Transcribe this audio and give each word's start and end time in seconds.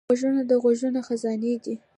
غوږونه 0.09 0.41
د 0.49 0.51
غږونو 0.63 0.99
خزانې 1.07 1.53
دي 1.63 1.75